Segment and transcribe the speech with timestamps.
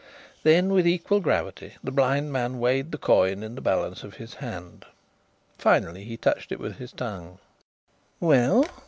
[0.41, 4.33] Then with equal gravity the blind man weighed the coin in the balance of his
[4.33, 4.83] hand.
[5.59, 7.37] Finally he touched it with his tongue.
[8.19, 8.67] "Well?"